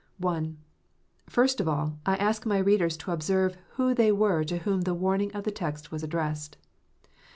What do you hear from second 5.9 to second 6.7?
ivas addressed.